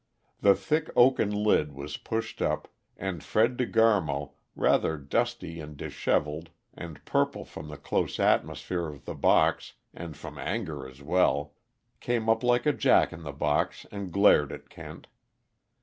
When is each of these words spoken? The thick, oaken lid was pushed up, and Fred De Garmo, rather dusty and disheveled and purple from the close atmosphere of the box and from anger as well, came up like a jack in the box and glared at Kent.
The 0.39 0.55
thick, 0.55 0.89
oaken 0.95 1.29
lid 1.29 1.73
was 1.73 1.97
pushed 1.97 2.41
up, 2.41 2.67
and 2.97 3.23
Fred 3.23 3.55
De 3.55 3.67
Garmo, 3.67 4.31
rather 4.55 4.97
dusty 4.97 5.59
and 5.59 5.77
disheveled 5.77 6.49
and 6.73 7.05
purple 7.05 7.45
from 7.45 7.67
the 7.67 7.77
close 7.77 8.19
atmosphere 8.19 8.87
of 8.87 9.05
the 9.05 9.13
box 9.13 9.73
and 9.93 10.17
from 10.17 10.39
anger 10.39 10.87
as 10.87 11.03
well, 11.03 11.53
came 11.99 12.29
up 12.29 12.41
like 12.43 12.65
a 12.65 12.73
jack 12.73 13.13
in 13.13 13.21
the 13.21 13.31
box 13.31 13.85
and 13.91 14.11
glared 14.11 14.51
at 14.51 14.71
Kent. 14.71 15.05